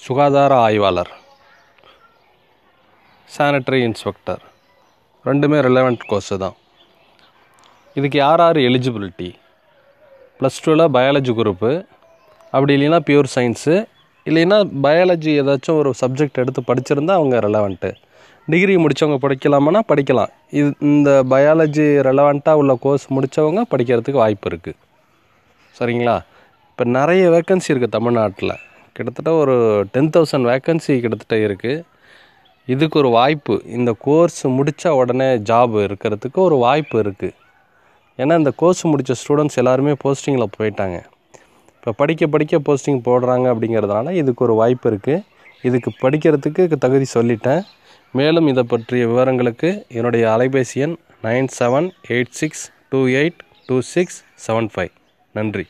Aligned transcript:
சுகாதார 0.00 0.52
ஆய்வாளர் 0.66 1.10
sanitary 3.34 3.80
inspector 3.88 4.40
ரெண்டுமே 5.28 5.58
ரிலவெண்ட் 5.66 6.02
கோர்ஸு 6.10 6.36
தான். 6.42 6.56
இதுக்கு 7.98 8.18
யார் 8.22 8.42
யார் 8.44 8.58
எலிஜிபிலிட்டி 8.68 9.28
ப்ளஸ் 10.38 10.58
டூவில் 10.64 10.84
பயாலஜி 10.96 11.34
குரூப்பு 11.40 11.70
அப்படி 12.54 12.74
இல்லைன்னா 12.76 13.00
பியூர் 13.08 13.28
சயின்ஸு 13.34 13.76
இல்லைன்னா 14.26 14.58
பயாலஜி 14.86 15.34
ஏதாச்சும் 15.42 15.78
ஒரு 15.82 15.92
சப்ஜெக்ட் 16.02 16.42
எடுத்து 16.44 16.62
படிச்சிருந்தா 16.70 17.14
அவங்க 17.20 17.38
ரெலவெண்ட்டு 17.46 17.92
டிகிரி 18.52 18.74
முடித்தவங்க 18.84 19.20
படிக்கலாமானா 19.26 19.80
படிக்கலாம். 19.92 20.32
இது 20.58 20.68
இந்த 20.90 21.10
பயாலஜி 21.34 21.86
ரெலவெண்ட்டாக 22.08 22.60
உள்ள 22.62 22.74
கோர்ஸ் 22.86 23.06
முடித்தவங்க 23.16 23.62
படிக்கிறதுக்கு 23.72 24.22
வாய்ப்பு 24.24 24.48
இருக்குது 24.52 24.78
சரிங்களா? 25.78 26.16
இப்போ 26.70 26.84
நிறைய 26.98 27.24
வேக்கன்சி 27.34 27.70
இருக்குது 27.72 27.96
தமிழ்நாட்டில். 27.98 28.54
கிட்டத்தட்ட 28.96 29.30
ஒரு 29.42 29.54
டென் 29.92 30.10
தௌசண்ட் 30.14 30.48
வேக்கன்சி 30.50 30.94
கிட்டத்தட்ட 31.02 31.36
இருக்குது 31.46 31.84
இதுக்கு 32.72 32.96
ஒரு 33.02 33.10
வாய்ப்பு. 33.18 33.54
இந்த 33.76 33.90
கோர்ஸ் 34.06 34.40
முடித்தா 34.58 34.90
உடனே 35.00 35.28
ஜாப் 35.50 35.76
இருக்கிறதுக்கு 35.86 36.38
ஒரு 36.48 36.56
வாய்ப்பு 36.64 36.96
இருக்குது 37.02 37.38
ஏன்னா 38.18 38.34
இந்த 38.42 38.52
கோர்ஸ் 38.60 38.82
முடித்த 38.92 39.14
ஸ்டூடெண்ட்ஸ் 39.20 39.58
எல்லாருமே 39.60 39.92
போஸ்டிங்கில் 40.04 40.54
போயிட்டாங்க. 40.58 40.98
இப்போ 41.76 41.92
படிக்க 42.00 42.26
படிக்க 42.34 42.58
போஸ்டிங் 42.66 43.00
போடுறாங்க 43.06 43.46
அப்படிங்கிறதுனால 43.52 44.12
இதுக்கு 44.22 44.44
ஒரு 44.46 44.54
வாய்ப்பு 44.60 44.86
இருக்குது 44.90 45.24
இதுக்கு 45.68 45.90
படிக்கிறதுக்கு 46.02 46.78
தகுதி 46.84 47.06
சொல்லிட்டேன். 47.16 47.62
மேலும் 48.18 48.48
இதை 48.52 48.62
பற்றிய 48.72 49.04
விவரங்களுக்கு 49.10 49.70
என்னுடைய 49.96 50.24
அலைபேசி 50.34 50.80
எண் 50.86 50.96
nine 51.26 51.48
seven 51.58 51.88
eight 52.14 52.34
six 52.40 52.64
two 52.90 53.00
eight 53.20 53.40
two 53.66 53.76
six 53.94 54.18
seven 54.46 54.68
five. 54.74 54.92
நன்றி. 55.38 55.66